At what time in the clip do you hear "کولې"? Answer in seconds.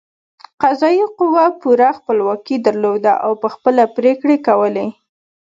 4.47-4.87